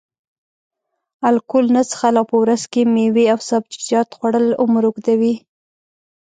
[1.29, 5.33] الکول نه څښل او په ورځ کې میوې او سبزیجات خوړل عمر اوږدوي.